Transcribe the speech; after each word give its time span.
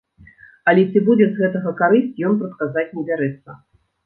Але 0.71 0.85
ці 0.93 1.03
будзе 1.09 1.27
з 1.27 1.35
гэтага 1.41 1.75
карысць, 1.83 2.09
ён 2.31 2.41
прадказаць 2.41 2.87
не 2.97 3.07
бярэцца. 3.13 3.49